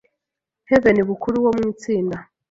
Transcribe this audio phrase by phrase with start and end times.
[0.69, 2.17] Heaven Bukuru wo mu itsinda